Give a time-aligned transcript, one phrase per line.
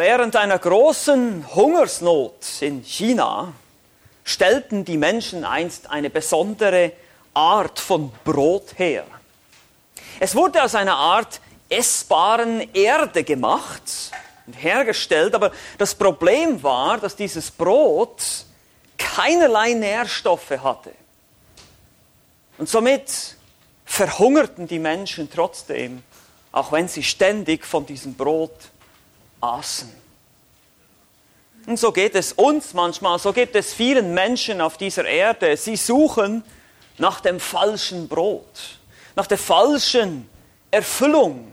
[0.00, 3.52] Während einer großen Hungersnot in China
[4.24, 6.92] stellten die Menschen einst eine besondere
[7.34, 9.04] Art von Brot her.
[10.18, 13.82] Es wurde aus einer Art essbaren Erde gemacht
[14.46, 18.22] und hergestellt, aber das Problem war, dass dieses Brot
[18.96, 20.92] keinerlei Nährstoffe hatte.
[22.56, 23.36] Und somit
[23.84, 26.02] verhungerten die Menschen trotzdem,
[26.52, 28.70] auch wenn sie ständig von diesem Brot
[29.40, 29.90] aßen.
[31.66, 35.56] Und so geht es uns manchmal, so geht es vielen Menschen auf dieser Erde.
[35.56, 36.42] Sie suchen
[36.98, 38.78] nach dem falschen Brot,
[39.14, 40.28] nach der falschen
[40.70, 41.52] Erfüllung,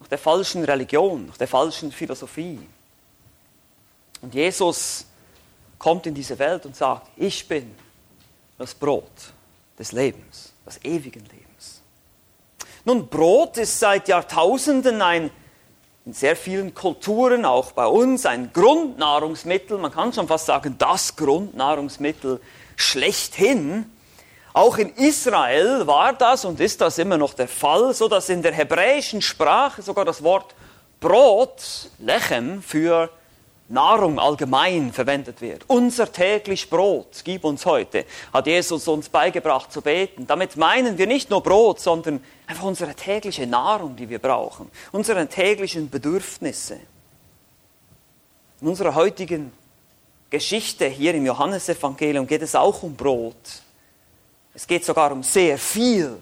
[0.00, 2.58] nach der falschen Religion, nach der falschen Philosophie.
[4.22, 5.06] Und Jesus
[5.78, 7.74] kommt in diese Welt und sagt, ich bin
[8.58, 9.10] das Brot
[9.78, 11.80] des Lebens, des ewigen Lebens.
[12.84, 15.30] Nun, Brot ist seit Jahrtausenden ein
[16.06, 21.16] in sehr vielen Kulturen, auch bei uns, ein Grundnahrungsmittel, man kann schon fast sagen, das
[21.16, 22.40] Grundnahrungsmittel
[22.76, 23.90] schlechthin.
[24.52, 28.40] Auch in Israel war das und ist das immer noch der Fall, so dass in
[28.40, 30.54] der hebräischen Sprache sogar das Wort
[31.00, 33.10] Brot, Lechem, für
[33.68, 35.64] Nahrung allgemein verwendet wird.
[35.66, 40.26] Unser täglich Brot gib uns heute, hat Jesus uns beigebracht zu beten.
[40.26, 45.26] Damit meinen wir nicht nur Brot, sondern einfach unsere tägliche Nahrung, die wir brauchen, unsere
[45.26, 46.78] täglichen Bedürfnisse.
[48.60, 49.52] In unserer heutigen
[50.30, 53.62] Geschichte hier im Johannesevangelium geht es auch um Brot.
[54.54, 56.16] Es geht sogar um sehr viel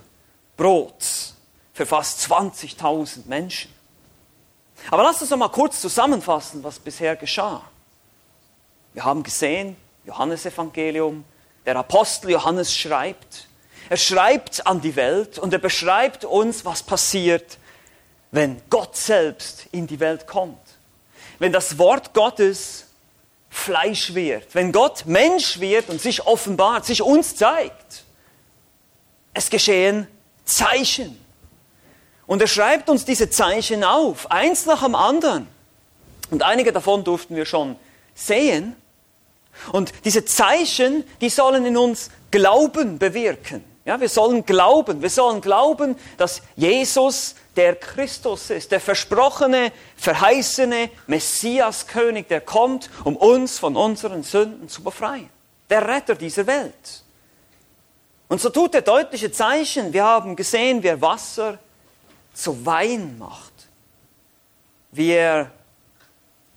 [0.56, 1.34] Brot
[1.72, 3.70] für fast 20.000 Menschen.
[4.90, 7.62] Aber lasst uns noch mal kurz zusammenfassen, was bisher geschah.
[8.92, 11.24] Wir haben gesehen, Johannesevangelium,
[11.66, 13.48] der Apostel Johannes schreibt.
[13.88, 17.58] Er schreibt an die Welt und er beschreibt uns, was passiert,
[18.30, 20.58] wenn Gott selbst in die Welt kommt.
[21.38, 22.86] Wenn das Wort Gottes
[23.50, 28.04] Fleisch wird, wenn Gott Mensch wird und sich offenbart, sich uns zeigt.
[29.32, 30.08] Es geschehen
[30.44, 31.23] Zeichen.
[32.26, 35.46] Und er schreibt uns diese Zeichen auf, eins nach dem anderen.
[36.30, 37.76] Und einige davon durften wir schon
[38.14, 38.76] sehen.
[39.72, 43.64] Und diese Zeichen, die sollen in uns Glauben bewirken.
[43.84, 50.88] Ja, wir sollen glauben, wir sollen glauben, dass Jesus der Christus ist, der versprochene, verheißene
[51.06, 55.28] Messiaskönig, der kommt, um uns von unseren Sünden zu befreien.
[55.68, 57.04] Der Retter dieser Welt.
[58.28, 59.92] Und so tut er deutliche Zeichen.
[59.92, 61.58] Wir haben gesehen, wie er Wasser
[62.34, 63.52] zu Wein macht.
[64.92, 65.50] Wie er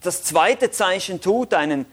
[0.01, 1.85] das zweite Zeichen tut, einen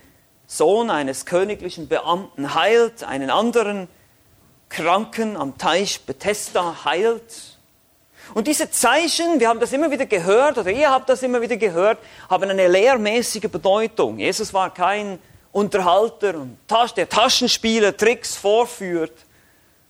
[0.47, 3.89] Sohn eines königlichen Beamten heilt, einen anderen
[4.69, 7.59] Kranken am Teich Bethesda heilt.
[8.33, 11.57] Und diese Zeichen, wir haben das immer wieder gehört, oder ihr habt das immer wieder
[11.57, 14.19] gehört, haben eine lehrmäßige Bedeutung.
[14.19, 15.19] Jesus war kein
[15.53, 16.59] Unterhalter und
[16.97, 19.13] der Taschenspieler Tricks vorführt,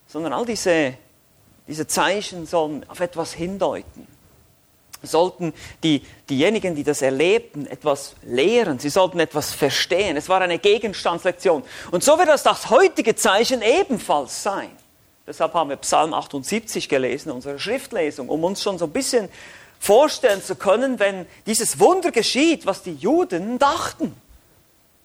[0.06, 0.94] sondern all diese
[1.66, 4.06] diese Zeichen sollen auf etwas hindeuten.
[5.02, 5.52] Sollten
[5.82, 8.78] die, diejenigen, die das erlebten, etwas lehren.
[8.78, 10.16] Sie sollten etwas verstehen.
[10.16, 11.62] Es war eine Gegenstandslektion.
[11.90, 14.70] Und so wird das das heutige Zeichen ebenfalls sein.
[15.26, 19.28] Deshalb haben wir Psalm 78 gelesen, unsere Schriftlesung, um uns schon so ein bisschen
[19.78, 24.14] vorstellen zu können, wenn dieses Wunder geschieht, was die Juden dachten.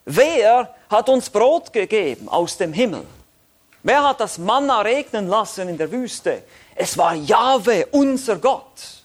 [0.06, 3.06] Wer hat uns Brot gegeben aus dem Himmel?
[3.84, 6.44] Wer hat das Manna regnen lassen in der Wüste?
[6.76, 9.04] Es war Jahwe, unser Gott.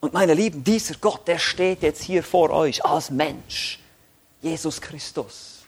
[0.00, 3.78] Und meine Lieben, dieser Gott, der steht jetzt hier vor euch als Mensch,
[4.40, 5.58] Jesus Christus.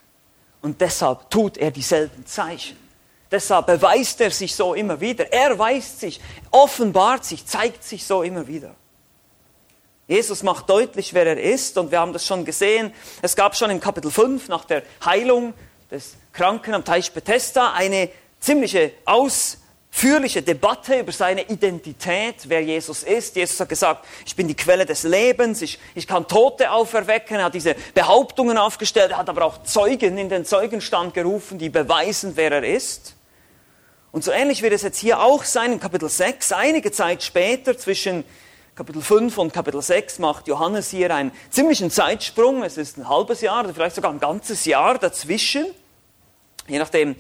[0.63, 2.79] Und deshalb tut er dieselben Zeichen.
[3.31, 5.33] Deshalb beweist er sich so immer wieder.
[5.33, 8.75] Er weist sich, offenbart sich, zeigt sich so immer wieder.
[10.07, 12.93] Jesus macht deutlich, wer er ist und wir haben das schon gesehen.
[13.23, 15.55] Es gab schon im Kapitel 5 nach der Heilung
[15.93, 18.09] des Kranken am Teich Bethesda eine
[18.41, 23.37] ziemliche ausführliche Debatte über seine Identität, wer Jesus ist.
[23.37, 27.37] Jesus hat gesagt, ich bin die Quelle des Lebens, ich, ich kann Tote auferwecken.
[27.37, 31.69] Er hat diese Behauptungen aufgestellt, er hat aber auch Zeugen in den Zeugenstand gerufen, die
[31.69, 33.15] beweisen, wer er ist.
[34.13, 36.53] Und so ähnlich wird es jetzt hier auch sein in Kapitel 6.
[36.53, 38.25] Einige Zeit später, zwischen
[38.75, 42.63] Kapitel 5 und Kapitel 6, macht Johannes hier einen ziemlichen Zeitsprung.
[42.63, 45.67] Es ist ein halbes Jahr oder vielleicht sogar ein ganzes Jahr dazwischen.
[46.69, 47.17] Je nachdem,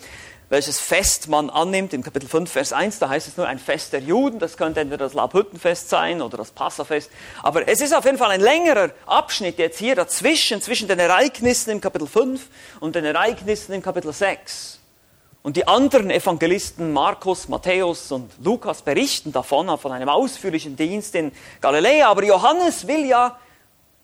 [0.48, 3.94] welches Fest man annimmt, im Kapitel 5, Vers 1, da heißt es nur ein Fest
[3.94, 7.10] der Juden, das könnte entweder das Labhüttenfest sein oder das Passafest,
[7.42, 11.70] aber es ist auf jeden Fall ein längerer Abschnitt jetzt hier dazwischen, zwischen den Ereignissen
[11.70, 12.46] im Kapitel 5
[12.80, 14.78] und den Ereignissen im Kapitel 6.
[15.42, 21.32] Und die anderen Evangelisten, Markus, Matthäus und Lukas, berichten davon, von einem ausführlichen Dienst in
[21.60, 23.38] Galiläa, aber Johannes will ja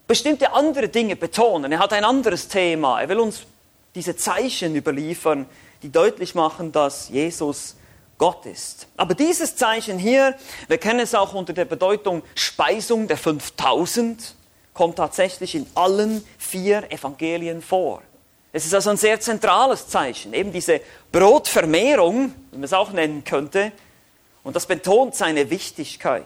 [0.08, 1.70] bestimmte andere Dinge betonen.
[1.70, 3.00] Er hat ein anderes Thema.
[3.00, 3.42] Er will uns
[3.94, 5.46] diese Zeichen überliefern,
[5.82, 7.76] die deutlich machen, dass Jesus
[8.18, 8.88] Gott ist.
[8.96, 10.34] Aber dieses Zeichen hier,
[10.66, 14.34] wir kennen es auch unter der Bedeutung Speisung der 5000,
[14.74, 18.02] kommt tatsächlich in allen vier Evangelien vor.
[18.52, 20.80] Es ist also ein sehr zentrales Zeichen, eben diese
[21.12, 23.72] Brotvermehrung, wie man es auch nennen könnte,
[24.42, 26.24] und das betont seine Wichtigkeit.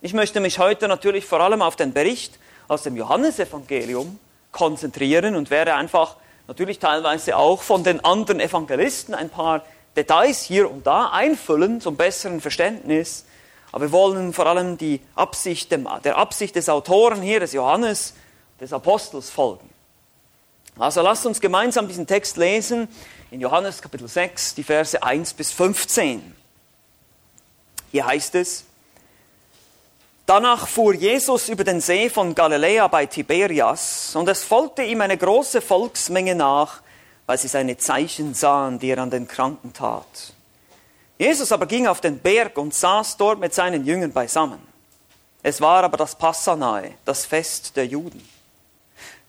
[0.00, 4.18] Ich möchte mich heute natürlich vor allem auf den Bericht aus dem Johannesevangelium
[4.50, 6.16] konzentrieren und werde einfach
[6.50, 9.62] natürlich teilweise auch von den anderen Evangelisten ein paar
[9.96, 13.24] Details hier und da einfüllen zum besseren Verständnis.
[13.70, 18.14] Aber wir wollen vor allem die Absicht, der Absicht des Autoren hier, des Johannes,
[18.60, 19.70] des Apostels folgen.
[20.76, 22.88] Also lasst uns gemeinsam diesen Text lesen
[23.30, 26.34] in Johannes Kapitel 6, die Verse 1 bis 15.
[27.92, 28.64] Hier heißt es,
[30.30, 35.16] Danach fuhr Jesus über den See von Galiläa bei Tiberias, und es folgte ihm eine
[35.16, 36.82] große Volksmenge nach,
[37.26, 40.32] weil sie seine Zeichen sahen, die er an den Kranken tat.
[41.18, 44.60] Jesus aber ging auf den Berg und saß dort mit seinen Jüngern beisammen.
[45.42, 48.24] Es war aber das Passanae, das Fest der Juden.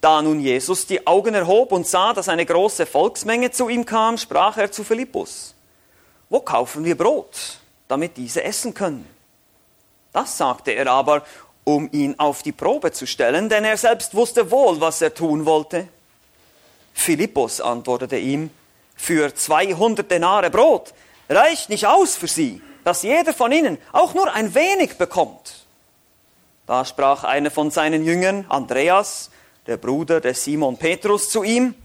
[0.01, 4.19] Da nun Jesus die Augen erhob und sah, dass eine große Volksmenge zu ihm kam,
[4.19, 5.55] sprach er zu Philippus,
[6.29, 7.57] wo kaufen wir Brot,
[7.87, 9.20] damit diese essen können?
[10.13, 11.23] Das sagte er aber,
[11.63, 15.45] um ihn auf die Probe zu stellen, denn er selbst wusste wohl, was er tun
[15.45, 15.87] wollte.
[16.93, 18.49] Philippus antwortete ihm,
[18.95, 20.93] für 200 Denare Brot
[21.29, 25.65] reicht nicht aus für sie, dass jeder von ihnen auch nur ein wenig bekommt.
[26.67, 29.29] Da sprach einer von seinen Jüngern, Andreas,
[29.67, 31.75] der Bruder des Simon Petrus, zu ihm,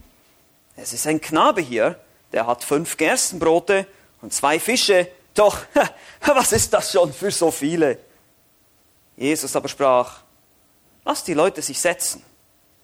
[0.75, 1.99] es ist ein Knabe hier,
[2.33, 3.87] der hat fünf Gerstenbrote
[4.21, 5.59] und zwei Fische, doch
[6.21, 7.97] was ist das schon für so viele?
[9.17, 10.21] Jesus aber sprach,
[11.03, 12.23] lass die Leute sich setzen.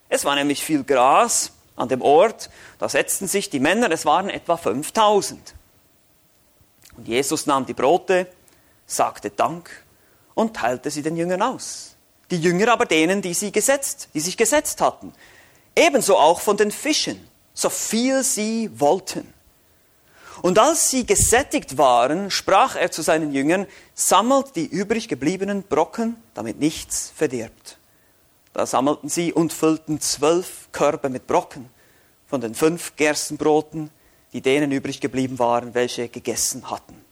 [0.09, 2.49] Es war nämlich viel Gras an dem Ort,
[2.79, 5.53] da setzten sich die Männer, es waren etwa 5000.
[6.97, 8.27] Und Jesus nahm die Brote,
[8.85, 9.69] sagte Dank
[10.33, 11.95] und teilte sie den Jüngern aus.
[12.29, 15.13] Die Jünger aber denen, die sie gesetzt, die sich gesetzt hatten.
[15.75, 19.32] Ebenso auch von den Fischen, so viel sie wollten.
[20.41, 26.17] Und als sie gesättigt waren, sprach er zu seinen Jüngern, sammelt die übrig gebliebenen Brocken,
[26.33, 27.77] damit nichts verdirbt.
[28.53, 31.69] Da sammelten sie und füllten zwölf Körbe mit Brocken
[32.27, 33.89] von den fünf Gerstenbroten,
[34.33, 37.03] die denen übrig geblieben waren, welche gegessen hatten.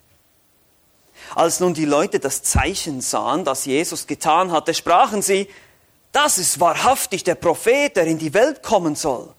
[1.35, 5.47] Als nun die Leute das Zeichen sahen, das Jesus getan hatte, sprachen sie,
[6.11, 9.33] das ist wahrhaftig der Prophet, der in die Welt kommen soll.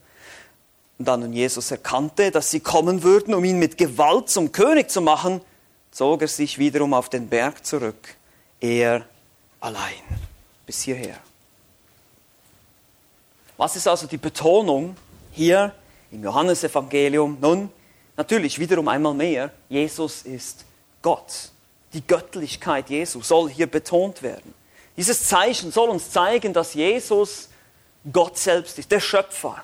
[0.99, 4.91] Und da nun Jesus erkannte, dass sie kommen würden, um ihn mit Gewalt zum König
[4.91, 5.41] zu machen,
[5.91, 8.17] zog er sich wiederum auf den Berg zurück,
[8.61, 9.05] er
[9.61, 10.03] allein.
[10.67, 11.17] Bis hierher.
[13.56, 14.97] Was ist also die Betonung
[15.33, 15.75] hier
[16.11, 17.39] im Johannesevangelium?
[17.41, 17.71] Nun,
[18.17, 20.65] natürlich wiederum einmal mehr, Jesus ist
[21.00, 21.50] Gott.
[21.93, 24.55] Die Göttlichkeit Jesu soll hier betont werden.
[24.97, 27.49] Dieses Zeichen soll uns zeigen, dass Jesus
[28.11, 29.62] Gott selbst ist, der Schöpfer.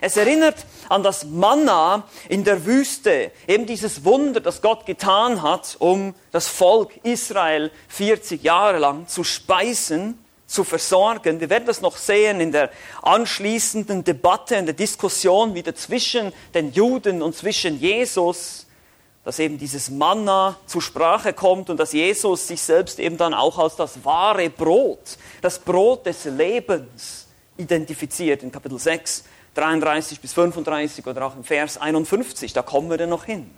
[0.00, 5.76] Es erinnert an das Manna in der Wüste, eben dieses Wunder, das Gott getan hat,
[5.80, 11.40] um das Volk Israel 40 Jahre lang zu speisen, zu versorgen.
[11.40, 12.70] Wir werden das noch sehen in der
[13.02, 18.66] anschließenden Debatte, in der Diskussion wieder zwischen den Juden und zwischen Jesus,
[19.24, 23.58] dass eben dieses Manna zur Sprache kommt und dass Jesus sich selbst eben dann auch
[23.58, 27.26] als das wahre Brot, das Brot des Lebens
[27.58, 29.24] identifiziert in Kapitel 6
[29.58, 33.50] 33 bis 35 oder auch im Vers 51, da kommen wir dann noch hin.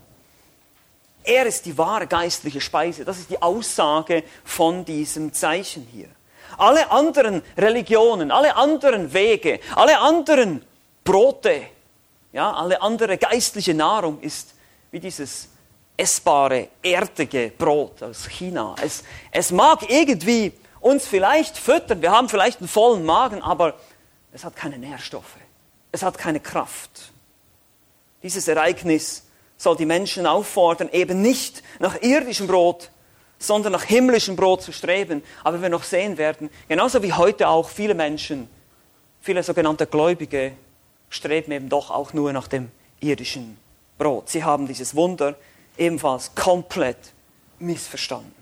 [1.22, 3.04] Er ist die wahre geistliche Speise.
[3.04, 6.08] Das ist die Aussage von diesem Zeichen hier.
[6.56, 10.64] Alle anderen Religionen, alle anderen Wege, alle anderen
[11.04, 11.62] Brote,
[12.32, 14.54] ja, alle andere geistliche Nahrung ist
[14.90, 15.48] wie dieses
[15.96, 18.74] essbare, erdige Brot aus China.
[18.82, 23.74] Es, es mag irgendwie uns vielleicht füttern, wir haben vielleicht einen vollen Magen, aber
[24.32, 25.36] es hat keine Nährstoffe.
[25.92, 27.12] Es hat keine Kraft.
[28.22, 29.24] Dieses Ereignis
[29.56, 32.90] soll die Menschen auffordern, eben nicht nach irdischem Brot,
[33.38, 35.22] sondern nach himmlischem Brot zu streben.
[35.42, 38.48] Aber wir noch sehen werden, genauso wie heute auch viele Menschen,
[39.20, 40.52] viele sogenannte Gläubige,
[41.08, 42.70] streben eben doch auch nur nach dem
[43.00, 43.58] irdischen
[43.98, 44.28] Brot.
[44.28, 45.34] Sie haben dieses Wunder
[45.76, 46.98] ebenfalls komplett
[47.58, 48.34] missverstanden.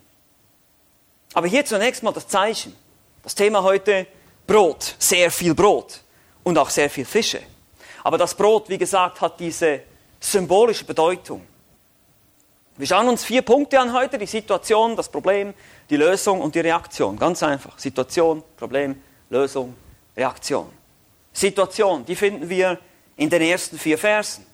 [1.35, 2.75] Aber hier zunächst mal das Zeichen.
[3.23, 4.07] Das Thema heute
[4.47, 6.01] Brot, sehr viel Brot
[6.43, 7.41] und auch sehr viel Fische.
[8.05, 9.83] Aber das Brot, wie gesagt, hat diese
[10.21, 11.47] symbolische Bedeutung.
[12.77, 15.53] Wir schauen uns vier Punkte an heute, die Situation, das Problem,
[15.91, 17.19] die Lösung und die Reaktion.
[17.19, 17.77] Ganz einfach.
[17.79, 19.75] Situation, Problem, Lösung,
[20.17, 20.71] Reaktion.
[21.33, 22.79] Situation, die finden wir
[23.17, 24.47] in den ersten vier Versen.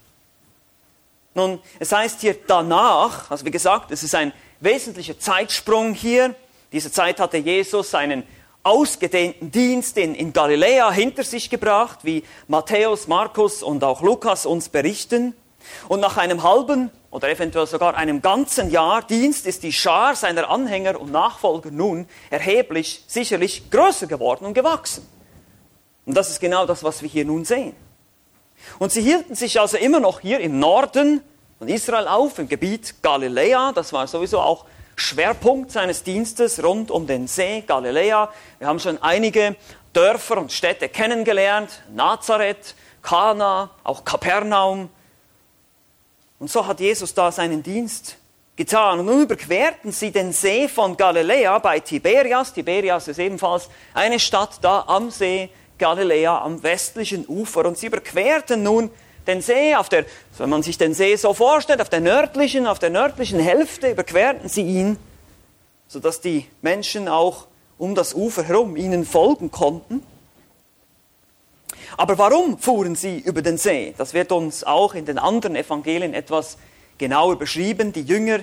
[1.34, 6.34] Nun, es heißt hier danach, also wie gesagt, es ist ein wesentlicher Zeitsprung hier.
[6.72, 8.26] Diese Zeit hatte Jesus seinen
[8.64, 14.68] ausgedehnten Dienst in, in Galiläa hinter sich gebracht, wie Matthäus, Markus und auch Lukas uns
[14.68, 15.34] berichten.
[15.88, 20.50] Und nach einem halben oder eventuell sogar einem ganzen Jahr Dienst ist die Schar seiner
[20.50, 25.08] Anhänger und Nachfolger nun erheblich, sicherlich größer geworden und gewachsen.
[26.06, 27.74] Und das ist genau das, was wir hier nun sehen.
[28.78, 31.20] Und sie hielten sich also immer noch hier im Norden
[31.58, 33.72] von Israel auf, im Gebiet Galiläa.
[33.72, 34.64] Das war sowieso auch
[34.96, 38.30] Schwerpunkt seines Dienstes rund um den See Galiläa.
[38.58, 39.56] Wir haben schon einige
[39.92, 41.82] Dörfer und Städte kennengelernt.
[41.94, 44.88] Nazareth, Kana, auch Kapernaum.
[46.38, 48.16] Und so hat Jesus da seinen Dienst
[48.56, 49.00] getan.
[49.00, 52.52] Und nun überquerten sie den See von Galiläa bei Tiberias.
[52.52, 57.66] Tiberias ist ebenfalls eine Stadt da am See Galiläa am westlichen Ufer.
[57.66, 58.90] Und sie überquerten nun
[59.26, 60.04] den See, auf der,
[60.38, 64.48] wenn man sich den See so vorstellt, auf der nördlichen, auf der nördlichen Hälfte überquerten
[64.48, 64.96] sie ihn,
[65.88, 67.46] sodass die Menschen auch
[67.78, 70.02] um das Ufer herum ihnen folgen konnten.
[71.96, 73.94] Aber warum fuhren sie über den See?
[73.96, 76.58] Das wird uns auch in den anderen Evangelien etwas
[76.98, 77.92] genauer beschrieben.
[77.92, 78.40] Die Jünger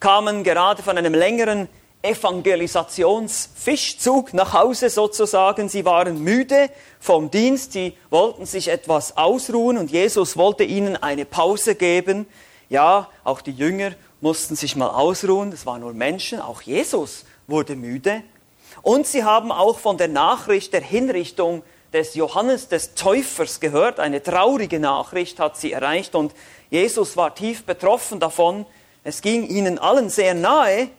[0.00, 1.68] kamen gerade von einem längeren
[2.04, 5.68] Evangelisationsfischzug nach Hause sozusagen.
[5.68, 6.70] Sie waren müde
[7.00, 12.26] vom Dienst, sie wollten sich etwas ausruhen und Jesus wollte ihnen eine Pause geben.
[12.68, 17.76] Ja, auch die Jünger mussten sich mal ausruhen, das waren nur Menschen, auch Jesus wurde
[17.76, 18.22] müde.
[18.82, 21.62] Und sie haben auch von der Nachricht der Hinrichtung
[21.94, 24.00] des Johannes des Täufers gehört.
[24.00, 26.34] Eine traurige Nachricht hat sie erreicht und
[26.68, 28.66] Jesus war tief betroffen davon.
[29.04, 30.90] Es ging ihnen allen sehr nahe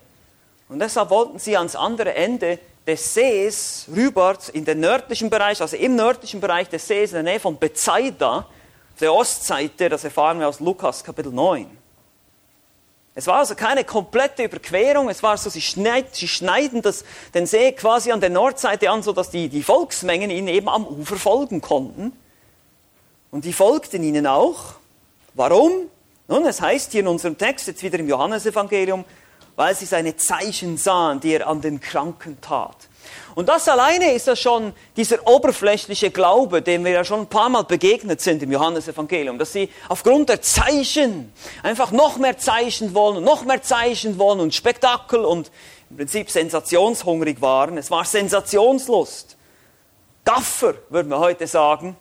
[0.76, 5.78] und deshalb wollten sie ans andere Ende des Sees rüber in den nördlichen Bereich, also
[5.78, 10.38] im nördlichen Bereich des Sees, in der Nähe von Bethsaida, auf der Ostseite, das erfahren
[10.38, 11.66] wir aus Lukas Kapitel 9.
[13.14, 17.46] Es war also keine komplette Überquerung, es war so, sie, schneid, sie schneiden das, den
[17.46, 21.62] See quasi an der Nordseite an, sodass die, die Volksmengen ihnen eben am Ufer folgen
[21.62, 22.12] konnten.
[23.32, 24.74] Und die folgten ihnen auch.
[25.36, 25.72] Warum?
[26.28, 29.06] Nun, es heißt hier in unserem Text, jetzt wieder im Johannesevangelium,
[29.56, 32.76] weil sie seine Zeichen sahen, die er an den Kranken tat.
[33.36, 37.50] Und das alleine ist ja schon dieser oberflächliche Glaube, dem wir ja schon ein paar
[37.50, 43.18] Mal begegnet sind im Johannesevangelium, dass sie aufgrund der Zeichen einfach noch mehr Zeichen wollen
[43.18, 45.52] und noch mehr Zeichen wollen und Spektakel und
[45.90, 47.78] im Prinzip sensationshungrig waren.
[47.78, 49.36] Es war Sensationslust.
[50.24, 51.96] Gaffer, würden wir heute sagen.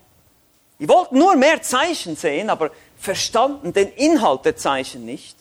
[0.79, 5.37] Die wollten nur mehr Zeichen sehen, aber verstanden den Inhalt der Zeichen nicht.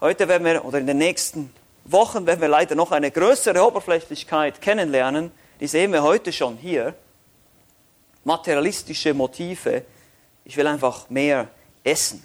[0.00, 1.52] Heute werden wir, oder in den nächsten
[1.84, 5.32] Wochen werden wir leider noch eine größere Oberflächlichkeit kennenlernen.
[5.58, 6.94] Die sehen wir heute schon hier.
[8.22, 9.82] Materialistische Motive.
[10.44, 11.48] Ich will einfach mehr
[11.82, 12.24] essen.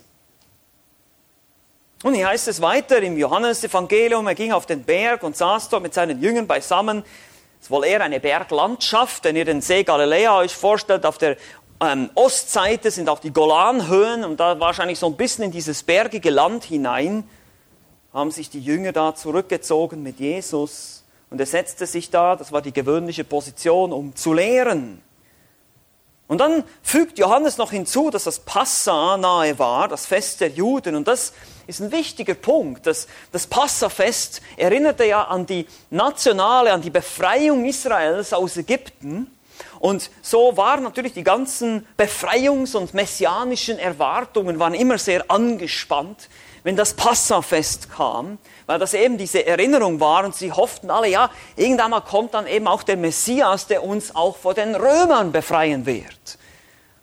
[2.04, 5.82] Und hier heißt es weiter im Johannesevangelium, er ging auf den Berg und saß dort
[5.82, 7.00] mit seinen Jüngern beisammen.
[7.60, 11.38] Es ist wohl eher eine Berglandschaft, wenn ihr den See Galiläa euch vorstellt, auf der
[11.82, 16.30] ähm, Ostseite sind auch die Golanhöhen und da wahrscheinlich so ein bisschen in dieses bergige
[16.30, 17.28] Land hinein
[18.14, 22.62] haben sich die Jünger da zurückgezogen mit Jesus und er setzte sich da, das war
[22.62, 25.02] die gewöhnliche Position, um zu lehren.
[26.28, 30.96] Und dann fügt Johannes noch hinzu, dass das Passa nahe war, das Fest der Juden.
[30.96, 31.34] Und das
[31.68, 32.86] ist ein wichtiger Punkt.
[32.86, 39.28] Das, das Passafest erinnerte ja an die nationale, an die Befreiung Israels aus Ägypten.
[39.80, 46.30] Und so waren natürlich die ganzen Befreiungs- und messianischen Erwartungen waren immer sehr angespannt
[46.64, 51.30] wenn das Passafest kam, weil das eben diese Erinnerung war und sie hofften alle, ja,
[51.56, 55.86] irgendwann mal kommt dann eben auch der Messias, der uns auch vor den Römern befreien
[55.86, 56.38] wird.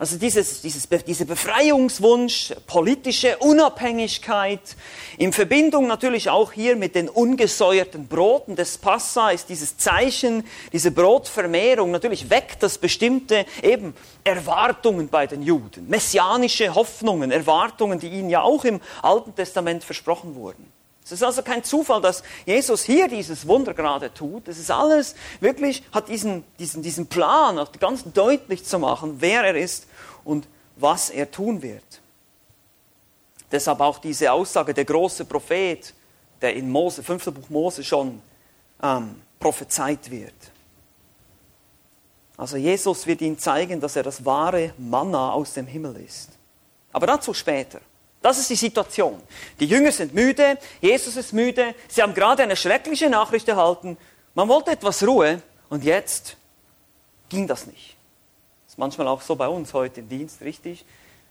[0.00, 4.74] Also dieses, dieses, dieser Befreiungswunsch, politische Unabhängigkeit,
[5.18, 10.90] in Verbindung natürlich auch hier mit den ungesäuerten Broten des Passa ist dieses Zeichen, diese
[10.90, 18.30] Brotvermehrung, natürlich weckt das bestimmte eben Erwartungen bei den Juden, messianische Hoffnungen, Erwartungen, die ihnen
[18.30, 20.79] ja auch im Alten Testament versprochen wurden.
[21.12, 24.48] Es ist also kein Zufall, dass Jesus hier dieses Wunder gerade tut.
[24.48, 29.42] Es ist alles wirklich, hat diesen, diesen, diesen Plan, auch ganz deutlich zu machen, wer
[29.42, 29.86] er ist
[30.24, 32.00] und was er tun wird.
[33.50, 35.92] Deshalb auch diese Aussage, der große Prophet,
[36.40, 37.24] der in Mose, 5.
[37.26, 38.22] Buch Mose schon
[38.82, 40.34] ähm, prophezeit wird.
[42.36, 46.30] Also Jesus wird ihnen zeigen, dass er das wahre Manna aus dem Himmel ist.
[46.92, 47.80] Aber dazu später.
[48.22, 49.20] Das ist die Situation.
[49.58, 53.96] Die Jünger sind müde, Jesus ist müde, sie haben gerade eine schreckliche Nachricht erhalten,
[54.34, 56.36] man wollte etwas Ruhe und jetzt
[57.28, 57.96] ging das nicht.
[58.66, 60.84] Das ist manchmal auch so bei uns heute im Dienst, richtig?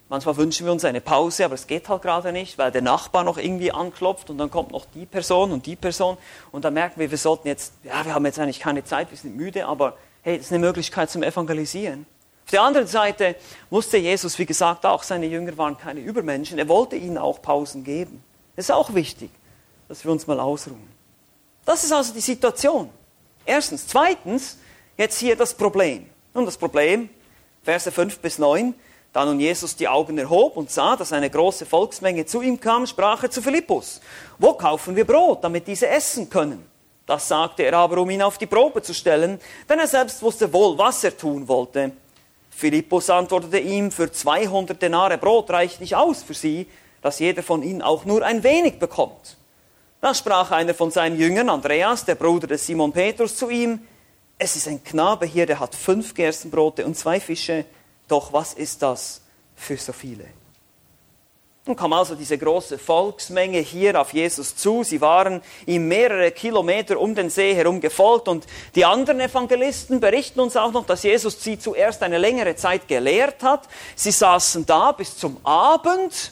[0.10, 3.24] Manchmal wünschen wir uns eine Pause, aber es geht halt gerade nicht, weil der Nachbar
[3.24, 6.18] noch irgendwie anklopft und dann kommt noch die Person und die Person
[6.52, 9.18] und dann merken wir, wir sollten jetzt, ja, wir haben jetzt eigentlich keine Zeit, wir
[9.18, 12.08] sind müde, aber hey, das ist eine Möglichkeit zum Evangelisieren.
[12.50, 13.36] Auf der anderen Seite
[13.70, 16.58] wusste Jesus, wie gesagt, auch seine Jünger waren keine Übermenschen.
[16.58, 18.24] Er wollte ihnen auch Pausen geben.
[18.56, 19.30] Das ist auch wichtig,
[19.88, 20.90] dass wir uns mal ausruhen.
[21.64, 22.90] Das ist also die Situation.
[23.46, 23.86] Erstens.
[23.86, 24.58] Zweitens,
[24.98, 26.10] jetzt hier das Problem.
[26.34, 27.10] Und das Problem,
[27.62, 28.74] Verse 5 bis 9,
[29.14, 32.88] da nun Jesus die Augen erhob und sah, dass eine große Volksmenge zu ihm kam,
[32.88, 34.02] sprach er zu Philippus,
[34.40, 36.66] wo kaufen wir Brot, damit diese essen können?
[37.06, 39.40] Das sagte er aber, um ihn auf die Probe zu stellen,
[39.70, 41.92] denn er selbst wusste wohl, was er tun wollte.
[42.60, 46.68] Philippus antwortete ihm, für 200 Denare Brot reicht nicht aus für sie,
[47.02, 49.38] dass jeder von ihnen auch nur ein wenig bekommt.
[50.02, 53.80] Da sprach einer von seinen Jüngern, Andreas, der Bruder des Simon Petrus, zu ihm,
[54.38, 57.64] es ist ein Knabe hier, der hat fünf Gerstenbrote und zwei Fische,
[58.10, 59.22] doch was ist das
[59.56, 60.26] für so viele?
[61.70, 64.84] Nun kam also diese große Volksmenge hier auf Jesus zu.
[64.84, 70.40] Sie waren ihm mehrere Kilometer um den See herum gefolgt und die anderen Evangelisten berichten
[70.40, 73.70] uns auch noch, dass Jesus sie zuerst eine längere Zeit gelehrt hat.
[73.96, 76.32] Sie saßen da bis zum Abend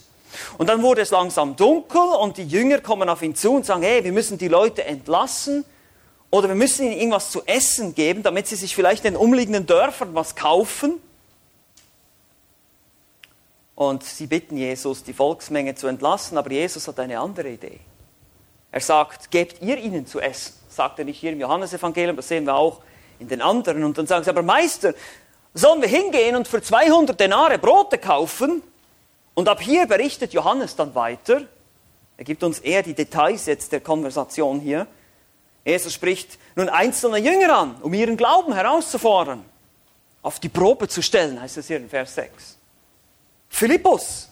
[0.57, 3.83] und dann wurde es langsam dunkel und die Jünger kommen auf ihn zu und sagen,
[3.83, 5.65] hey, wir müssen die Leute entlassen
[6.31, 9.67] oder wir müssen ihnen irgendwas zu essen geben, damit sie sich vielleicht in den umliegenden
[9.67, 10.99] Dörfern was kaufen.
[13.77, 17.79] Und sie bitten Jesus, die Volksmenge zu entlassen, aber Jesus hat eine andere Idee.
[18.71, 20.55] Er sagt, gebt ihr ihnen zu essen.
[20.67, 22.81] sagt er nicht hier im Johannesevangelium, das sehen wir auch
[23.19, 23.83] in den anderen.
[23.83, 24.95] Und dann sagen sie, aber Meister,
[25.53, 28.63] sollen wir hingehen und für 200 Denare Brote kaufen?
[29.35, 31.43] Und ab hier berichtet Johannes dann weiter.
[32.17, 34.87] Er gibt uns eher die Details jetzt der Konversation hier.
[35.63, 39.45] Jesus spricht nun einzelne Jünger an, um ihren Glauben herauszufordern,
[40.23, 42.56] auf die Probe zu stellen, heißt es hier in Vers 6.
[43.49, 44.29] Philippus,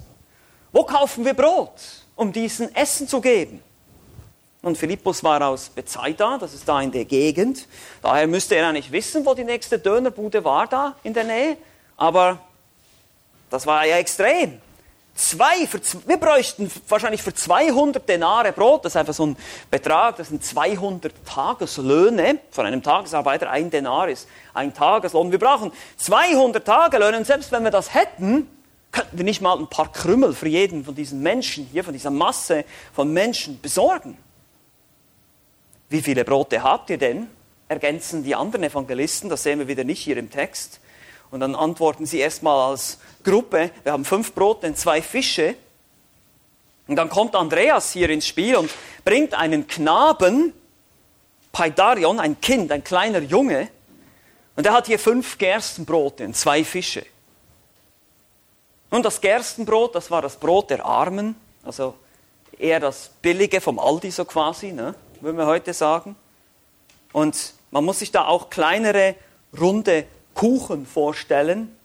[0.72, 1.80] wo kaufen wir Brot,
[2.16, 3.64] um diesen Essen zu geben?
[4.62, 7.68] Und Philippus war aus Bethsaida, das ist da in der Gegend.
[8.02, 11.58] Daher müsste er eigentlich wissen, wo die nächste Dönerbude war da in der Nähe.
[11.98, 12.40] Aber
[13.52, 14.60] das war ja extrem.
[15.14, 19.38] Zwei, für, wir bräuchten wahrscheinlich für 200 Denare Brot, das ist einfach so ein
[19.72, 23.50] Betrag, das sind 200 Tageslöhne von einem Tagesarbeiter.
[23.50, 25.32] Ein Denar ist ein Tageslohn.
[25.32, 28.50] Wir brauchen 200 Tagelöhne und selbst wenn wir das hätten,
[28.96, 32.12] könnten wir nicht mal ein paar Krümmel für jeden von diesen Menschen hier, von dieser
[32.12, 34.18] Masse von Menschen besorgen?
[35.90, 37.28] Wie viele Brote habt ihr denn?
[37.68, 40.80] Ergänzen die anderen Evangelisten, das sehen wir wieder nicht hier im Text.
[41.30, 45.56] Und dann antworten sie erstmal als Gruppe, wir haben fünf Brote und zwei Fische.
[46.88, 48.72] Und dann kommt Andreas hier ins Spiel und
[49.04, 50.54] bringt einen Knaben,
[51.52, 53.68] Paidarion, ein Kind, ein kleiner Junge,
[54.56, 57.06] und er hat hier fünf Gerstenbrote und zwei Fische.
[58.92, 61.96] Nun, das Gerstenbrot, das war das Brot der Armen, also
[62.58, 66.16] eher das Billige vom Aldi so quasi, ne, würden wir heute sagen.
[67.12, 69.16] Und man muss sich da auch kleinere,
[69.60, 71.76] runde Kuchen vorstellen.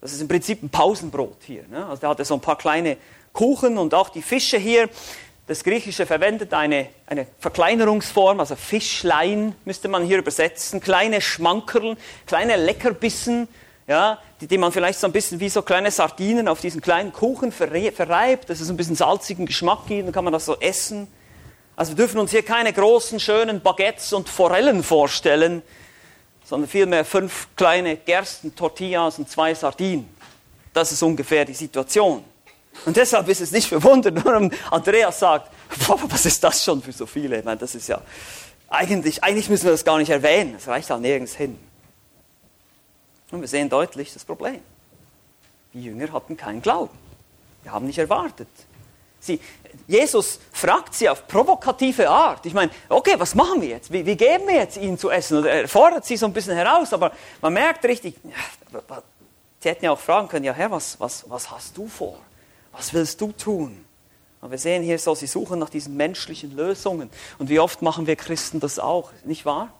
[0.00, 1.64] Das ist im Prinzip ein Pausenbrot hier.
[1.68, 1.86] Ne?
[1.86, 2.98] Also da hatte so ein paar kleine
[3.32, 4.90] Kuchen und auch die Fische hier.
[5.46, 10.80] Das Griechische verwendet eine, eine Verkleinerungsform, also Fischlein müsste man hier übersetzen.
[10.80, 11.96] Kleine Schmankerl,
[12.26, 13.46] kleine Leckerbissen,
[13.86, 17.12] ja, die, die man vielleicht so ein bisschen wie so kleine Sardinen auf diesen kleinen
[17.12, 21.06] Kuchen verreibt, dass es ein bisschen salzigen Geschmack gibt, dann kann man das so essen.
[21.76, 25.62] Also wir dürfen uns hier keine großen, schönen Baguettes und Forellen vorstellen,
[26.44, 30.08] sondern vielmehr fünf kleine Gersten-Tortillas und zwei Sardinen.
[30.72, 32.24] Das ist ungefähr die Situation.
[32.86, 35.50] Und deshalb ist es nicht verwundert, warum Andreas sagt,
[35.88, 37.38] was ist das schon für so viele?
[37.38, 38.00] Ich meine, das ist ja,
[38.68, 41.58] eigentlich, eigentlich müssen wir das gar nicht erwähnen, es reicht halt nirgends hin.
[43.30, 44.60] Und wir sehen deutlich das Problem.
[45.72, 46.96] Die Jünger hatten keinen Glauben.
[47.62, 48.48] Wir haben nicht erwartet.
[49.18, 49.40] Sie,
[49.86, 52.44] Jesus fragt sie auf provokative Art.
[52.44, 53.90] Ich meine, okay, was machen wir jetzt?
[53.90, 55.38] Wie, wie geben wir jetzt ihnen zu essen?
[55.38, 58.16] Oder er fordert sie so ein bisschen heraus, aber man merkt richtig,
[59.60, 62.18] sie hätten ja auch fragen können, ja Herr, was, was, was hast du vor?
[62.72, 63.84] Was willst du tun?
[64.42, 67.08] Aber wir sehen hier so, sie suchen nach diesen menschlichen Lösungen.
[67.38, 69.72] Und wie oft machen wir Christen das auch, nicht wahr?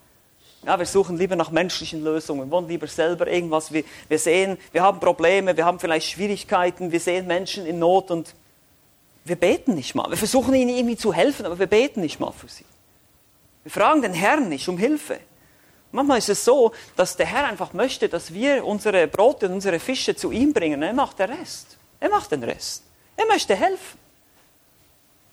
[0.66, 3.72] Ja, wir suchen lieber nach menschlichen Lösungen, wollen lieber selber irgendwas.
[3.72, 8.10] Wir, wir sehen, wir haben Probleme, wir haben vielleicht Schwierigkeiten, wir sehen Menschen in Not
[8.10, 8.34] und
[9.24, 10.08] wir beten nicht mal.
[10.08, 12.64] Wir versuchen ihnen irgendwie zu helfen, aber wir beten nicht mal für sie.
[13.62, 15.18] Wir fragen den Herrn nicht um Hilfe.
[15.92, 19.78] Manchmal ist es so, dass der Herr einfach möchte, dass wir unsere Brote und unsere
[19.78, 20.82] Fische zu ihm bringen.
[20.82, 21.78] Er macht den Rest.
[22.00, 22.82] Er macht den Rest.
[23.16, 23.98] Er möchte helfen.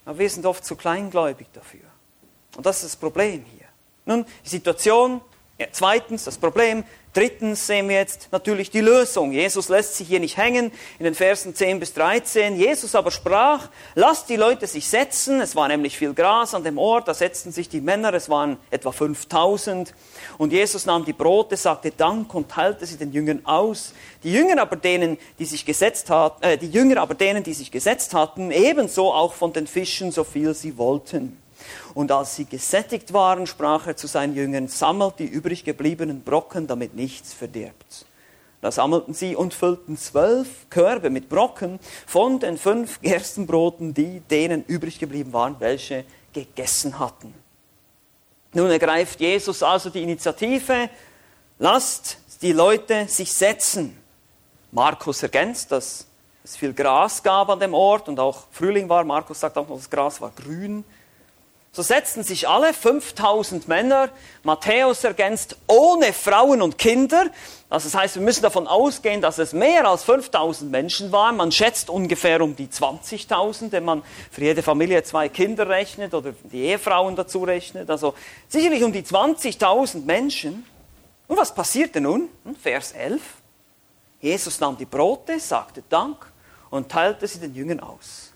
[0.04, 1.80] Aber wir sind oft zu kleingläubig dafür.
[2.56, 3.61] Und das ist das Problem hier.
[4.04, 5.20] Nun, die Situation,
[5.70, 6.84] Zweitens das Problem.
[7.14, 9.32] Drittens sehen wir jetzt natürlich die Lösung.
[9.32, 12.56] Jesus lässt sich hier nicht hängen in den Versen 10 bis 13.
[12.56, 15.42] Jesus aber sprach, lasst die Leute sich setzen.
[15.42, 18.56] Es war nämlich viel Gras an dem Ort, da setzten sich die Männer, es waren
[18.70, 19.92] etwa 5000.
[20.38, 23.92] Und Jesus nahm die Brote, sagte Dank und teilte sie den Jüngern aus.
[24.22, 27.70] Die Jünger aber denen, die sich gesetzt hatten, äh, die Jünger aber denen, die sich
[27.70, 31.41] gesetzt hatten, ebenso auch von den Fischen, so viel sie wollten.
[31.94, 36.66] Und als sie gesättigt waren, sprach er zu seinen Jüngern, sammelt die übrig gebliebenen Brocken,
[36.66, 38.06] damit nichts verdirbt.
[38.60, 44.64] Da sammelten sie und füllten zwölf Körbe mit Brocken von den fünf Gerstenbroten, die denen
[44.64, 47.34] übrig geblieben waren, welche gegessen hatten.
[48.54, 50.90] Nun ergreift Jesus also die Initiative,
[51.58, 53.96] lasst die Leute sich setzen.
[54.70, 56.06] Markus ergänzt, dass
[56.44, 59.04] es viel Gras gab an dem Ort und auch Frühling war.
[59.04, 60.84] Markus sagt auch noch, das Gras war grün.
[61.74, 64.10] So setzten sich alle 5000 Männer,
[64.42, 67.30] Matthäus ergänzt, ohne Frauen und Kinder.
[67.70, 71.38] Also das heißt, wir müssen davon ausgehen, dass es mehr als 5000 Menschen waren.
[71.38, 76.34] Man schätzt ungefähr um die 20.000, wenn man für jede Familie zwei Kinder rechnet oder
[76.42, 77.88] die Ehefrauen dazu rechnet.
[77.88, 78.12] Also
[78.48, 80.66] sicherlich um die 20.000 Menschen.
[81.26, 82.28] Und was passierte nun?
[82.44, 83.22] Hm, Vers 11.
[84.20, 86.18] Jesus nahm die Brote, sagte Dank
[86.68, 88.31] und teilte sie den Jüngern aus.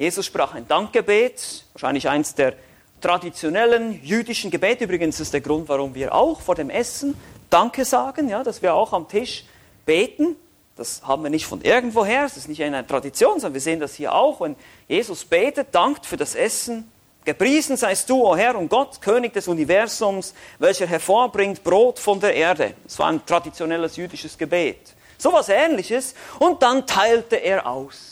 [0.00, 2.54] Jesus sprach ein Dankgebet, wahrscheinlich eins der
[3.02, 4.84] traditionellen jüdischen Gebete.
[4.84, 7.14] Übrigens ist der Grund, warum wir auch vor dem Essen
[7.50, 9.44] Danke sagen, ja, dass wir auch am Tisch
[9.84, 10.36] beten.
[10.74, 13.92] Das haben wir nicht von irgendwoher, das ist nicht eine Tradition, sondern wir sehen das
[13.92, 14.56] hier auch, wenn
[14.88, 16.90] Jesus betet, dankt für das Essen.
[17.26, 22.18] Gepriesen seist du, o oh Herr und Gott, König des Universums, welcher hervorbringt Brot von
[22.18, 22.72] der Erde.
[22.84, 24.94] Das war ein traditionelles jüdisches Gebet.
[25.18, 26.14] So etwas ähnliches.
[26.38, 28.09] Und dann teilte er aus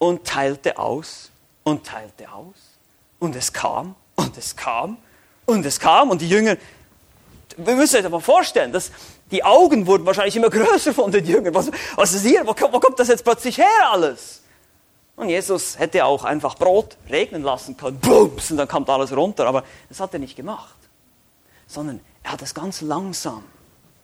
[0.00, 1.30] und teilte aus
[1.62, 2.56] und teilte aus.
[3.20, 4.96] Und es kam und es kam
[5.44, 6.56] und es kam und die Jünger,
[7.56, 8.90] wir müssen uns mal vorstellen, dass
[9.30, 11.54] die Augen wurden wahrscheinlich immer größer von den Jüngern.
[11.54, 12.46] Was, was ist hier?
[12.46, 14.42] Wo, wo kommt das jetzt plötzlich her alles?
[15.16, 18.00] Und Jesus hätte auch einfach Brot regnen lassen können.
[18.00, 19.46] Bums, und dann kommt alles runter.
[19.46, 20.74] Aber das hat er nicht gemacht.
[21.66, 23.44] Sondern er hat es ganz langsam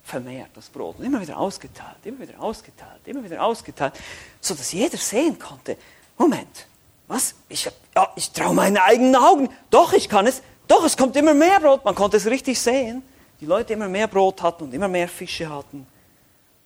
[0.07, 0.99] vermehrt, das Brot.
[0.99, 3.95] Und immer wieder ausgeteilt, immer wieder ausgeteilt, immer wieder ausgeteilt,
[4.41, 5.77] sodass jeder sehen konnte,
[6.17, 6.67] Moment,
[7.09, 7.35] was?
[7.49, 9.49] Ich, ja, ich traue meinen eigenen Augen.
[9.71, 10.43] Doch, ich kann es.
[10.67, 11.85] Doch, es kommt immer mehr Brot.
[11.85, 13.03] Man konnte es richtig sehen.
[13.41, 15.87] Die Leute immer mehr Brot hatten und immer mehr Fische hatten,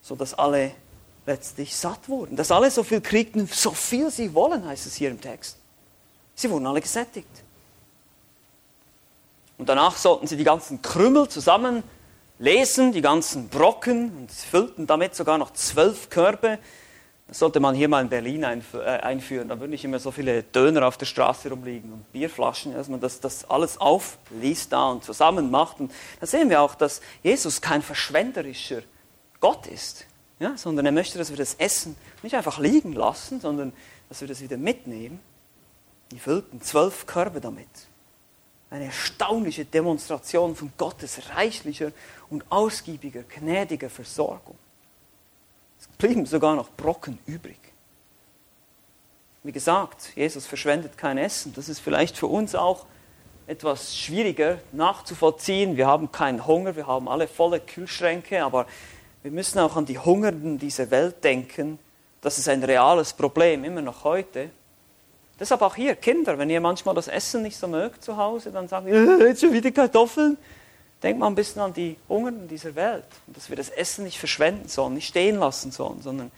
[0.01, 0.73] sodass alle
[1.27, 2.37] letztlich satt wurden.
[2.37, 5.57] Dass alle so viel kriegten, so viel sie wollen, heißt es hier im Text.
[6.35, 7.29] Sie wurden alle gesättigt.
[9.59, 11.83] Und danach sollten sie die ganzen Krümel zusammen
[12.41, 16.59] lesen, die ganzen Brocken, und füllten damit sogar noch zwölf Körbe.
[17.29, 19.49] Das sollte man hier mal in Berlin äh, einführen.
[19.49, 22.99] Da würden nicht immer so viele Döner auf der Straße rumliegen und Bierflaschen, dass man
[22.99, 25.79] das, das alles aufliest da und zusammen macht.
[25.79, 28.83] Und da sehen wir auch, dass Jesus kein verschwenderischer
[29.39, 30.07] Gott ist,
[30.41, 33.73] ja, sondern er möchte, dass wir das Essen nicht einfach liegen lassen, sondern
[34.09, 35.21] dass wir das wieder mitnehmen.
[36.11, 37.69] Die füllten zwölf Körbe damit.
[38.71, 41.91] Eine erstaunliche Demonstration von Gottes reichlicher
[42.31, 44.57] und ausgiebiger, gnädiger Versorgung.
[45.79, 47.59] Es blieben sogar noch Brocken übrig.
[49.43, 51.53] Wie gesagt, Jesus verschwendet kein Essen.
[51.55, 52.87] Das ist vielleicht für uns auch
[53.47, 55.77] etwas schwieriger nachzuvollziehen.
[55.77, 58.67] Wir haben keinen Hunger, wir haben alle volle Kühlschränke, aber
[59.23, 61.79] wir müssen auch an die Hungernden dieser Welt denken.
[62.21, 64.51] Das ist ein reales Problem, immer noch heute.
[65.41, 68.69] Deshalb auch hier, Kinder, wenn ihr manchmal das Essen nicht so mögt zu Hause, dann
[68.69, 70.37] sagen wir, jetzt schon wieder Kartoffeln.
[71.03, 74.19] Denkt mal ein bisschen an die Hungernden dieser Welt und dass wir das Essen nicht
[74.19, 76.31] verschwenden sollen, nicht stehen lassen sollen, sondern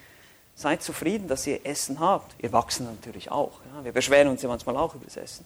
[0.55, 2.33] seid zufrieden, dass ihr Essen habt.
[2.41, 3.59] Ihr wachsen natürlich auch.
[3.75, 3.85] Ja?
[3.85, 5.45] Wir beschweren uns ja manchmal auch über das Essen.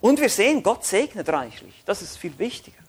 [0.00, 1.80] Und wir sehen, Gott segnet reichlich.
[1.86, 2.82] Das ist viel wichtiger.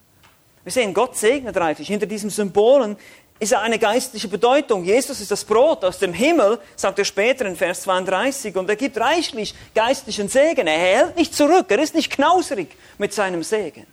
[0.63, 1.89] Wir sehen, Gott segnet reichlich.
[1.89, 2.97] Hinter diesen Symbolen
[3.43, 4.83] ist eine geistliche Bedeutung.
[4.83, 8.75] Jesus ist das Brot aus dem Himmel, sagt er später in Vers 32, und er
[8.75, 10.67] gibt reichlich geistlichen Segen.
[10.67, 13.85] Er hält nicht zurück, er ist nicht knauserig mit seinem Segen.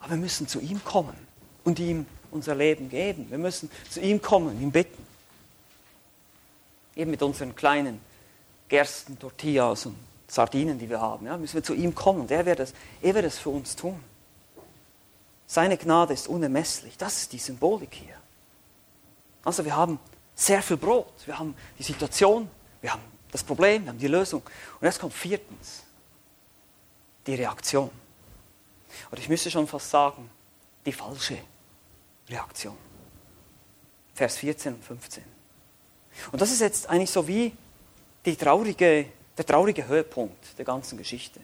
[0.00, 1.16] Aber wir müssen zu ihm kommen
[1.64, 3.26] und ihm unser Leben geben.
[3.30, 5.06] Wir müssen zu ihm kommen, ihn bitten.
[6.96, 8.00] Eben mit unseren kleinen
[8.68, 9.96] Gersten, Tortillas und
[10.28, 13.50] Sardinen, die wir haben, ja, müssen wir zu ihm kommen und er wird es für
[13.50, 14.00] uns tun.
[15.46, 16.96] Seine Gnade ist unermesslich.
[16.96, 18.14] Das ist die Symbolik hier.
[19.44, 19.98] Also wir haben
[20.34, 22.50] sehr viel Brot, wir haben die Situation,
[22.80, 24.42] wir haben das Problem, wir haben die Lösung.
[24.80, 25.82] Und jetzt kommt viertens
[27.26, 27.90] die Reaktion.
[29.10, 30.30] Oder ich müsste schon fast sagen,
[30.84, 31.38] die falsche
[32.28, 32.76] Reaktion.
[34.14, 35.24] Vers 14 und 15.
[36.32, 37.52] Und das ist jetzt eigentlich so wie
[38.38, 41.40] traurige, der traurige Höhepunkt der ganzen Geschichte.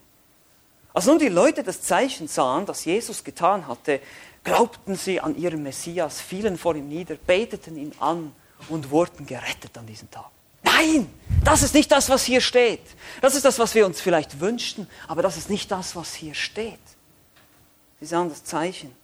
[0.92, 4.00] Als nun die Leute das Zeichen sahen, das Jesus getan hatte,
[4.46, 8.32] glaubten sie an ihren Messias, fielen vor ihm nieder, beteten ihn an
[8.68, 10.30] und wurden gerettet an diesem Tag.
[10.62, 11.12] Nein,
[11.44, 12.82] das ist nicht das, was hier steht.
[13.20, 16.32] Das ist das, was wir uns vielleicht wünschten, aber das ist nicht das, was hier
[16.34, 16.78] steht.
[17.98, 18.94] Sie sahen das Zeichen.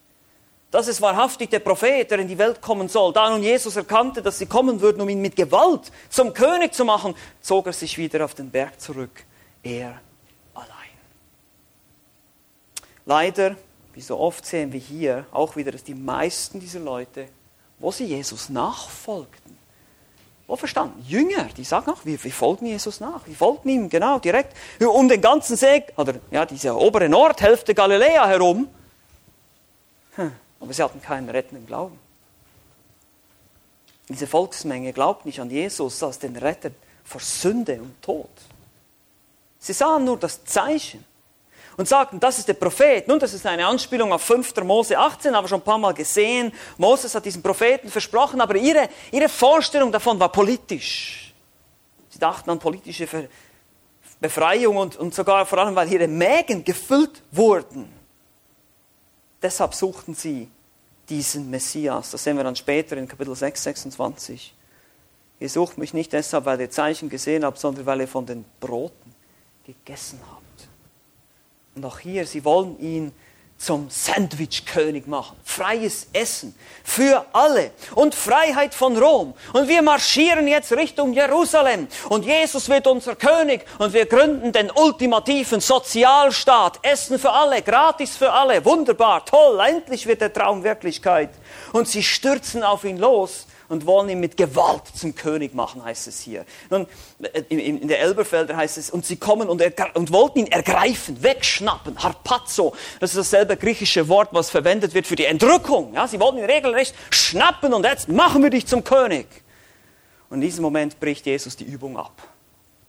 [0.71, 3.13] Das ist wahrhaftig der Prophet, der in die Welt kommen soll.
[3.13, 6.85] Da nun Jesus erkannte, dass sie kommen würden, um ihn mit Gewalt zum König zu
[6.85, 9.25] machen, zog er sich wieder auf den Berg zurück.
[9.65, 10.01] Er
[10.55, 10.69] allein.
[13.05, 13.57] Leider,
[13.95, 17.29] wie so oft sehen wir hier auch wieder, dass die meisten dieser Leute,
[17.79, 19.57] wo sie Jesus nachfolgten,
[20.47, 21.05] wo verstanden?
[21.07, 23.27] Jünger, die sagen auch, wir, wir folgen Jesus nach.
[23.27, 28.27] Wir folgen ihm genau direkt um den ganzen See, oder ja, diese obere Nordhälfte Galiläa
[28.27, 28.69] herum.
[30.17, 31.99] Hm aber sie hatten keinen rettenden Glauben.
[34.09, 36.71] Diese Volksmenge glaubt nicht an Jesus als den Retter
[37.05, 38.31] vor Sünde und Tod.
[39.59, 41.05] Sie sahen nur das Zeichen
[41.77, 43.07] und sagten, das ist der Prophet.
[43.09, 44.57] Nun, das ist eine Anspielung auf 5.
[44.65, 46.53] Mose 18, aber schon ein paar Mal gesehen.
[46.79, 51.35] Moses hat diesen Propheten versprochen, aber ihre, ihre Vorstellung davon war politisch.
[52.11, 53.09] Sie dachten an politische
[54.21, 58.03] Befreiung und, und sogar vor allem, weil ihre Mägen gefüllt wurden
[59.43, 60.49] Deshalb suchten sie
[61.09, 62.13] diesen Messias.
[62.13, 64.55] Das sehen wir dann später in Kapitel 6, 26.
[65.41, 68.45] Ihr sucht mich nicht deshalb, weil ihr Zeichen gesehen habt, sondern weil ihr von den
[68.61, 69.13] Broten
[69.67, 70.52] gegessen habt.
[71.75, 73.13] Und auch hier, sie wollen ihn
[73.63, 75.37] zum Sandwich-König machen.
[75.45, 79.35] Freies Essen für alle und Freiheit von Rom.
[79.53, 84.71] Und wir marschieren jetzt Richtung Jerusalem und Jesus wird unser König und wir gründen den
[84.73, 86.81] ultimativen Sozialstaat.
[86.83, 91.31] Essen für alle, gratis für alle, wunderbar, toll, endlich wird der Traum Wirklichkeit.
[91.73, 96.07] Und sie stürzen auf ihn los und wollen ihn mit Gewalt zum König machen, heißt
[96.07, 96.45] es hier.
[96.69, 96.87] Nun,
[97.49, 99.63] in der Elberfelder heißt es, und sie kommen und,
[99.95, 102.75] und wollten ihn ergreifen, wegschnappen, harpazo.
[103.01, 105.95] Das ist dasselbe griechische Wort, was verwendet wird für die Entrückung.
[105.95, 109.27] Ja, sie wollten ihn regelrecht schnappen und jetzt machen wir dich zum König.
[110.29, 112.13] Und in diesem Moment bricht Jesus die Übung ab.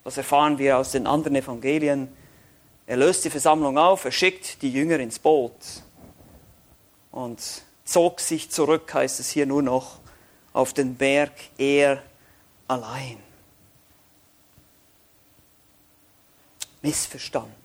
[0.04, 2.10] Das erfahren wir aus den anderen Evangelien.
[2.88, 5.56] Er löst die Versammlung auf, er schickt die Jünger ins Boot
[7.10, 7.40] und
[7.86, 10.03] zog sich zurück, heißt es hier nur noch
[10.54, 12.02] auf den Berg er
[12.68, 13.18] allein.
[16.82, 17.56] Missverstanden.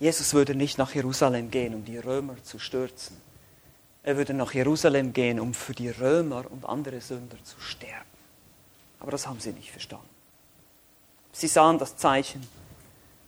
[0.00, 3.20] Jesus würde nicht nach Jerusalem gehen, um die Römer zu stürzen.
[4.04, 8.06] Er würde nach Jerusalem gehen, um für die Römer und andere Sünder zu sterben.
[9.00, 10.08] Aber das haben sie nicht verstanden.
[11.32, 12.46] Sie sahen das Zeichen,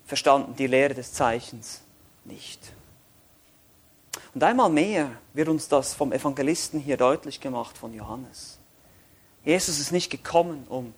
[0.06, 1.82] verstanden die Lehre des Zeichens
[2.24, 2.72] nicht.
[4.34, 8.58] Und einmal mehr wird uns das vom Evangelisten hier deutlich gemacht, von Johannes.
[9.44, 10.94] Jesus ist nicht gekommen, um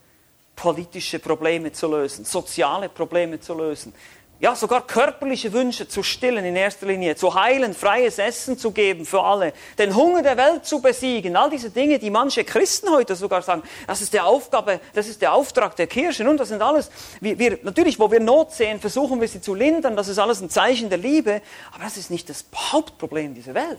[0.57, 3.95] politische Probleme zu lösen, soziale Probleme zu lösen,
[4.42, 9.07] ja, sogar körperliche Wünsche zu stillen in erster Linie, zu heilen, freies Essen zu geben
[9.07, 13.14] für alle, den Hunger der Welt zu besiegen, all diese Dinge, die manche Christen heute
[13.14, 16.24] sogar sagen, das ist der Aufgabe, das ist der Auftrag der Kirche.
[16.24, 19.55] Nun, das sind alles, wir, wir, natürlich, wo wir Not sehen, versuchen wir sie zu
[19.55, 21.40] lindern, das ist alles ein Zeichen der Liebe,
[21.72, 23.78] aber das ist nicht das Hauptproblem dieser Welt.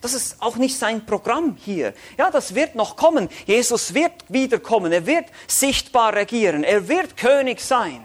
[0.00, 1.94] Das ist auch nicht sein Programm hier.
[2.18, 3.28] Ja, das wird noch kommen.
[3.46, 4.90] Jesus wird wiederkommen.
[4.90, 6.64] Er wird sichtbar regieren.
[6.64, 8.04] Er wird König sein.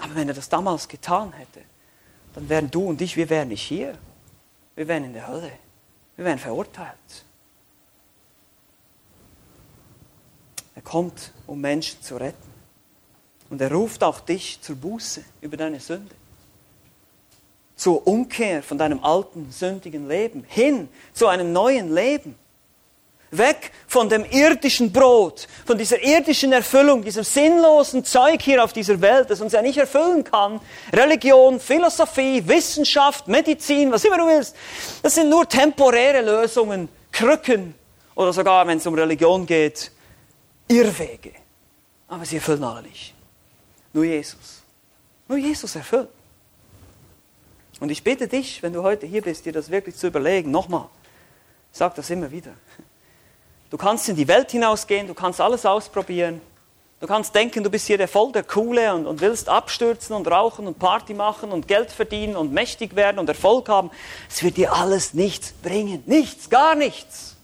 [0.00, 1.62] Aber wenn er das damals getan hätte,
[2.34, 3.96] dann wären du und ich, wir wären nicht hier.
[4.74, 5.52] Wir wären in der Hölle.
[6.16, 7.24] Wir wären verurteilt.
[10.74, 12.52] Er kommt, um Menschen zu retten.
[13.48, 16.14] Und er ruft auch dich zur Buße über deine Sünde.
[17.76, 22.34] Zur Umkehr von deinem alten, sündigen Leben hin zu einem neuen Leben.
[23.30, 29.00] Weg von dem irdischen Brot, von dieser irdischen Erfüllung, diesem sinnlosen Zeug hier auf dieser
[29.00, 30.60] Welt, das uns ja nicht erfüllen kann.
[30.92, 34.54] Religion, Philosophie, Wissenschaft, Medizin, was immer du willst.
[35.02, 37.74] Das sind nur temporäre Lösungen, Krücken
[38.14, 39.90] oder sogar, wenn es um Religion geht,
[40.68, 41.32] Irrwege.
[42.08, 43.14] Aber sie erfüllen alle nicht.
[43.92, 44.62] Nur Jesus.
[45.28, 46.08] Nur Jesus erfüllt.
[47.80, 50.88] Und ich bitte dich, wenn du heute hier bist, dir das wirklich zu überlegen, nochmal,
[51.72, 52.52] ich sage das immer wieder.
[53.70, 56.40] Du kannst in die Welt hinausgehen, du kannst alles ausprobieren.
[56.98, 60.26] Du kannst denken, du bist hier der voll der Coole und, und willst abstürzen und
[60.28, 63.90] rauchen und Party machen und Geld verdienen und mächtig werden und Erfolg haben.
[64.30, 66.02] Es wird dir alles nichts bringen.
[66.06, 67.36] Nichts, gar nichts.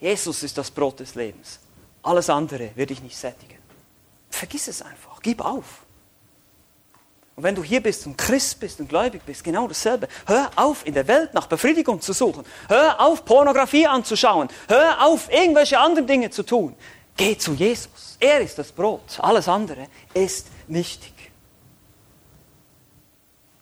[0.00, 1.58] Jesus ist das Brot des Lebens.
[2.02, 3.58] Alles andere wird dich nicht sättigen.
[4.30, 5.20] Vergiss es einfach.
[5.20, 5.82] Gib auf.
[7.38, 10.08] Und wenn du hier bist und Christ bist und gläubig bist, genau dasselbe.
[10.26, 12.44] Hör auf, in der Welt nach Befriedigung zu suchen.
[12.68, 14.48] Hör auf, Pornografie anzuschauen.
[14.66, 16.74] Hör auf, irgendwelche anderen Dinge zu tun.
[17.16, 18.16] Geh zu Jesus.
[18.18, 19.20] Er ist das Brot.
[19.20, 21.12] Alles andere ist nichtig.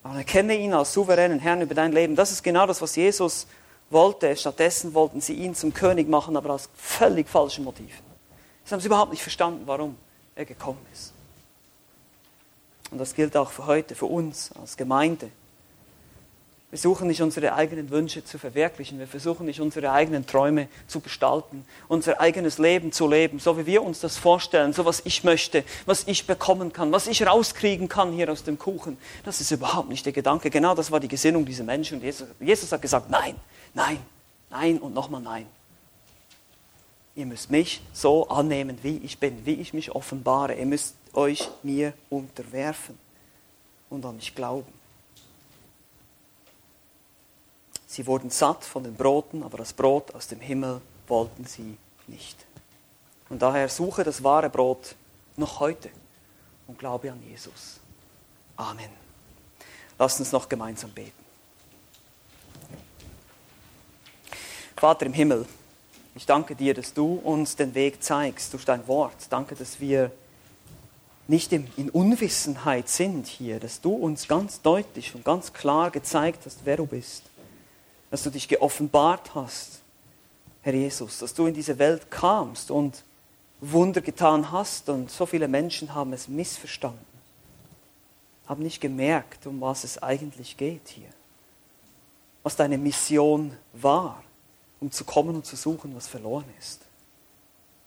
[0.04, 2.16] Aber erkenne ihn als souveränen Herrn über dein Leben.
[2.16, 3.46] Das ist genau das, was Jesus
[3.90, 4.34] wollte.
[4.36, 7.90] Stattdessen wollten sie ihn zum König machen, aber aus völlig falschen Motiven.
[8.64, 9.98] Sie haben es überhaupt nicht verstanden, warum
[10.34, 11.12] er gekommen ist.
[12.90, 15.30] Und das gilt auch für heute, für uns als Gemeinde.
[16.70, 18.98] Wir suchen nicht unsere eigenen Wünsche zu verwirklichen.
[18.98, 23.66] Wir versuchen nicht unsere eigenen Träume zu gestalten, unser eigenes Leben zu leben, so wie
[23.66, 27.88] wir uns das vorstellen, so was ich möchte, was ich bekommen kann, was ich rauskriegen
[27.88, 28.98] kann hier aus dem Kuchen.
[29.24, 30.50] Das ist überhaupt nicht der Gedanke.
[30.50, 31.98] Genau das war die Gesinnung dieser Menschen.
[31.98, 33.36] Und Jesus, Jesus hat gesagt, nein,
[33.72, 33.98] nein,
[34.50, 35.46] nein und nochmal nein.
[37.14, 40.54] Ihr müsst mich so annehmen, wie ich bin, wie ich mich offenbare.
[40.54, 42.98] Ihr müsst euch mir unterwerfen
[43.90, 44.72] und an mich glauben.
[47.86, 52.36] Sie wurden satt von den Broten, aber das Brot aus dem Himmel wollten sie nicht.
[53.28, 54.94] Und daher suche das wahre Brot
[55.36, 55.90] noch heute
[56.66, 57.80] und glaube an Jesus.
[58.56, 58.90] Amen.
[59.98, 61.24] Lasst uns noch gemeinsam beten.
[64.76, 65.46] Vater im Himmel,
[66.14, 69.14] ich danke dir, dass du uns den Weg zeigst durch dein Wort.
[69.30, 70.12] Danke, dass wir
[71.28, 76.60] nicht in Unwissenheit sind hier, dass du uns ganz deutlich und ganz klar gezeigt hast,
[76.64, 77.24] wer du bist
[78.10, 79.80] dass du dich geoffenbart hast,
[80.62, 83.04] Herr Jesus, dass du in diese Welt kamst und
[83.60, 87.04] Wunder getan hast und so viele Menschen haben es missverstanden,
[88.46, 91.08] haben nicht gemerkt, um was es eigentlich geht hier,
[92.42, 94.22] was deine Mission war,
[94.80, 96.82] um zu kommen und zu suchen, was verloren ist.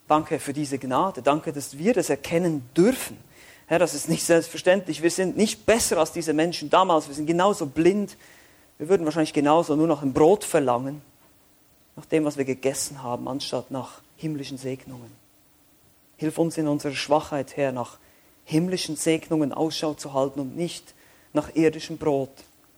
[0.07, 3.17] Danke für diese Gnade, danke, dass wir das erkennen dürfen.
[3.69, 5.01] Herr, das ist nicht selbstverständlich.
[5.01, 7.07] Wir sind nicht besser als diese Menschen damals.
[7.07, 8.17] Wir sind genauso blind
[8.79, 11.01] wir würden wahrscheinlich genauso nur noch ein Brot verlangen,
[11.97, 15.11] nach dem, was wir gegessen haben, anstatt nach himmlischen Segnungen.
[16.15, 17.99] Hilf uns in unserer Schwachheit, Herr, nach
[18.45, 20.95] himmlischen Segnungen Ausschau zu halten und nicht
[21.33, 22.31] nach irdischem Brot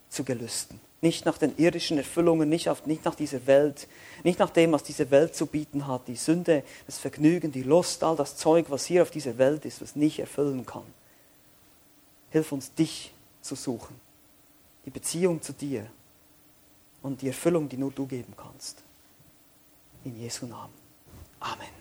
[0.09, 0.81] zu gelüsten.
[1.01, 3.87] Nicht nach den irdischen Erfüllungen, nicht, auf, nicht nach dieser Welt,
[4.23, 6.07] nicht nach dem, was diese Welt zu bieten hat.
[6.07, 9.81] Die Sünde, das Vergnügen, die Lust, all das Zeug, was hier auf dieser Welt ist,
[9.81, 10.83] was nicht erfüllen kann.
[12.29, 13.99] Hilf uns, dich zu suchen
[14.85, 15.87] die Beziehung zu dir
[17.01, 18.83] und die Erfüllung, die nur du geben kannst.
[20.03, 20.73] In Jesu Namen.
[21.39, 21.80] Amen.